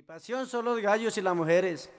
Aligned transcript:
Mi 0.00 0.04
pasión 0.04 0.46
son 0.46 0.64
los 0.64 0.80
gallos 0.80 1.18
y 1.18 1.20
las 1.20 1.36
mujeres. 1.36 1.90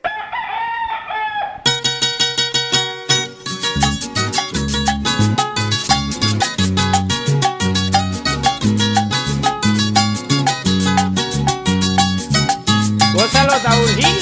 Gózalo, 13.14 13.54
Saúlín. 13.60 14.18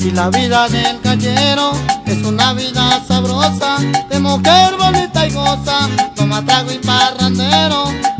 Y 0.00 0.10
la 0.10 0.30
vida 0.30 0.68
del 0.68 1.00
gallero 1.00 1.70
es 2.06 2.24
una 2.24 2.54
vida 2.54 3.00
sabrosa, 3.06 3.76
de 4.08 4.18
mujer 4.18 4.74
bonita 4.76 5.28
y 5.28 5.30
goza, 5.32 5.88
toma 6.16 6.44
trago 6.44 6.72
y 6.72 6.78
parrandero. 6.78 8.11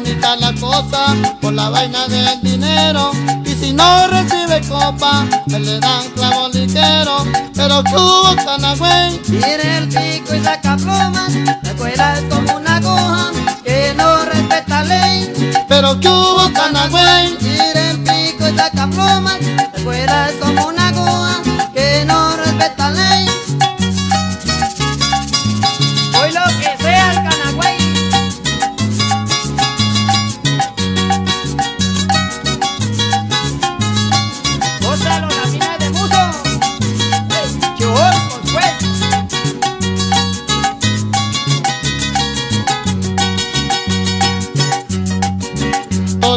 Bonita 0.00 0.34
la 0.36 0.54
cosa 0.54 1.14
por 1.42 1.52
la 1.52 1.68
vaina 1.68 2.08
del 2.08 2.40
dinero. 2.40 3.10
Y 3.44 3.52
si 3.54 3.74
no 3.74 4.06
recibe 4.06 4.62
copa, 4.66 5.26
me 5.44 5.60
le 5.60 5.78
dan 5.78 6.08
clavo 6.14 6.48
ligero. 6.48 7.26
Pero 7.54 7.80
hubo 7.80 8.34
canagüey, 8.36 9.18
Tiene 9.18 9.76
el 9.76 9.88
pico 9.88 10.34
y 10.34 10.40
saca 10.42 10.76
plumas, 10.76 11.34
la 11.34 11.70
escuela 11.70 12.14
es 12.14 12.22
como 12.34 12.56
una 12.56 12.76
aguja 12.76 13.30
que 13.62 13.92
no 13.94 14.24
respeta 14.24 14.84
ley. 14.84 15.34
pero 15.68 15.90
hubo 15.92 16.50
canagüey. 16.54 17.36
Tiene 17.36 17.90
el 17.90 17.98
pico 18.02 18.48
y 18.48 18.56
saca 18.56 18.86
plumas, 18.86 19.36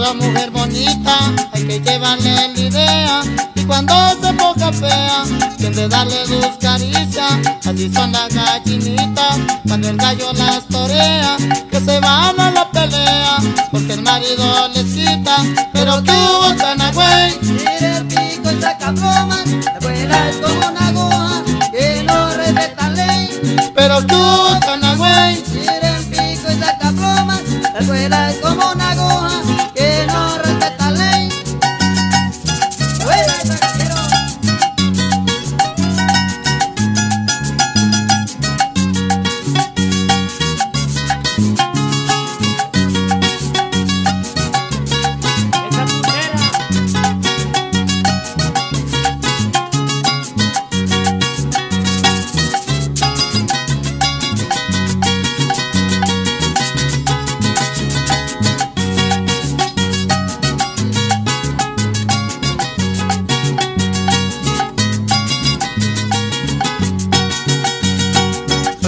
Toda 0.03 0.15
mujer 0.15 0.51
bonita 0.51 1.31
hay 1.53 1.65
que 1.65 1.79
llevarle 1.79 2.35
la 2.35 2.59
idea. 2.59 3.21
Y 3.55 3.63
cuando 3.63 3.95
se 4.21 4.33
ponga 4.33 4.73
fea, 4.73 5.23
tiende 5.57 5.83
a 5.83 5.87
darle 5.87 6.25
sus 6.25 6.45
caricias 6.59 7.31
Así 7.65 7.89
son 7.89 8.11
las 8.11 8.27
gallinitas 8.33 9.39
cuando 9.65 9.87
el 9.87 9.95
gallo 9.95 10.33
las 10.33 10.67
torea. 10.67 11.37
Que 11.71 11.79
se 11.79 11.99
van 12.01 12.37
a 12.37 12.51
la 12.51 12.69
pelea 12.69 13.37
porque 13.71 13.93
el 13.93 14.01
marido 14.01 14.67
les 14.73 14.83
quita 14.93 15.37
Pero 15.71 15.99
hubo 15.99 16.53
canagüey, 16.57 17.39
Tiene 17.39 17.97
el 17.97 18.05
pico 18.05 18.51
y 18.51 18.61
saca 18.61 18.91
plumas, 18.91 19.47
la 19.47 19.71
escuela 19.71 20.29
es 20.29 20.35
como 20.35 20.67
una 20.67 20.87
aguja 20.89 21.43
que 21.71 22.03
no 22.03 22.29
respeta 22.33 22.89
ley. 22.89 23.71
pero 23.73 23.99
hubo 23.99 24.59
canagüey 24.59 25.41
Tiene 25.43 25.95
el 25.95 26.05
pico 26.07 26.51
y 26.51 26.59
saca 26.59 26.91
plumas, 26.91 27.41
la 27.73 27.79
escuela 27.79 28.31
es 28.31 28.37
como 28.39 28.69
una 28.69 28.91
aguja 28.91 29.43
que 29.93 30.22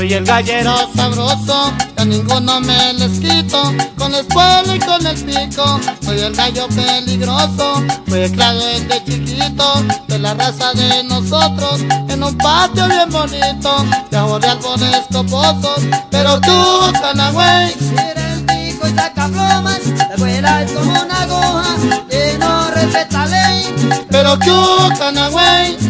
Soy 0.06 0.14
el 0.14 0.24
gallero 0.24 0.76
sabroso, 0.96 1.74
a 1.98 2.06
ninguno 2.06 2.62
me 2.62 2.94
les 2.94 3.20
quito, 3.20 3.74
con 3.98 4.12
la 4.12 4.20
espuela 4.20 4.76
y 4.76 4.78
con 4.78 5.04
el 5.04 5.16
pico. 5.16 5.80
Soy 6.02 6.20
el 6.20 6.36
gallo 6.36 6.68
peligroso, 6.68 7.84
fue 8.06 8.30
criado 8.30 8.60
desde 8.68 9.04
chiquito, 9.04 9.84
de 10.08 10.20
la 10.20 10.36
raza 10.36 10.74
de 10.74 11.04
nosotros, 11.06 11.82
en 12.08 12.24
un 12.24 12.38
patio 12.38 12.88
bien 12.88 13.10
bonito, 13.10 13.84
de 14.12 14.40
de 14.40 14.48
árboles 14.48 15.02
coposos, 15.12 15.82
pero 16.12 16.40
tú, 16.40 16.94
canagüey, 17.02 17.74
Tira 17.74 18.34
el 18.34 18.46
pico 18.46 18.88
y 18.88 18.94
saca 18.94 19.28
plumas, 19.28 19.88
la 19.88 20.04
escuela 20.14 20.62
es 20.62 20.72
como 20.72 20.92
una 20.92 21.22
aguja 21.22 21.76
que 22.08 22.38
no 22.38 22.70
respeta 22.70 23.26
ley. 23.26 24.06
pero 24.12 24.38
tú, 24.38 24.90
canagüey, 25.00 25.85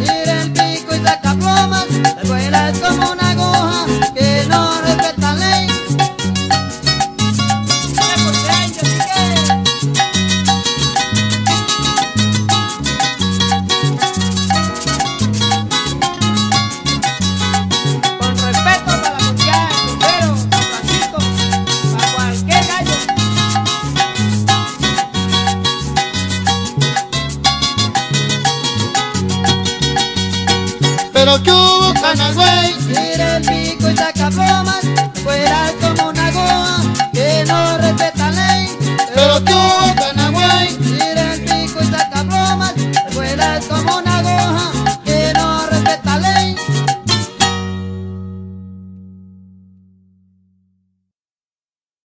pero 31.35 31.43
que 31.43 31.51
hubo 31.51 31.93
canagüey, 32.01 32.73
Tira 32.87 33.37
el 33.37 33.41
pico 33.41 33.89
y 33.89 33.97
saca 33.97 34.29
escuela 34.29 35.69
es 35.69 35.73
como 35.81 36.09
una 36.09 36.27
aguja 36.27 36.81
que 37.11 37.43
no 37.45 37.77
respeta 37.77 38.31
ley. 38.31 38.77
pero 39.13 39.43
que 39.43 39.53
hubo 39.53 40.04